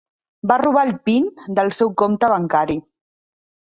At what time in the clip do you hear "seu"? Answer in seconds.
1.81-1.93